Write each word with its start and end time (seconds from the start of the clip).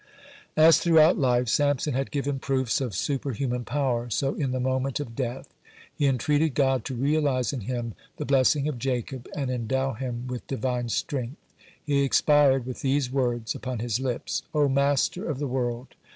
(121) 0.55 0.67
As 0.67 0.79
throughout 0.79 1.17
life 1.19 1.47
Samson 1.47 1.93
had 1.93 2.09
given 2.09 2.39
proofs 2.39 2.81
of 2.81 2.95
superhuman 2.95 3.63
power, 3.63 4.09
so 4.09 4.33
in 4.33 4.51
the 4.51 4.59
moment 4.59 4.99
of 4.99 5.15
death. 5.15 5.53
He 5.95 6.07
entreated 6.07 6.55
God 6.55 6.83
to 6.85 6.95
realize 6.95 7.53
in 7.53 7.59
him 7.61 7.93
the 8.17 8.25
blessing 8.25 8.67
of 8.67 8.79
Jacob, 8.79 9.27
(122) 9.35 9.39
and 9.43 9.51
endow 9.51 9.93
him 9.93 10.25
with 10.25 10.47
Divine 10.47 10.89
strength. 10.89 11.37
(123) 11.85 11.95
He 11.97 12.03
expired 12.03 12.65
with 12.65 12.81
these 12.81 13.11
words 13.11 13.53
upon 13.53 13.77
his 13.77 13.99
lips: 13.99 14.41
"O 14.55 14.67
Master 14.67 15.29
of 15.29 15.37
the 15.37 15.45
world! 15.45 15.89